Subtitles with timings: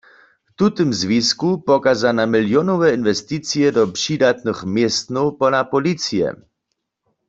[0.57, 6.27] W tym zwisku pokaza na milionowe inwesticije do přidatnych městnow pola policije.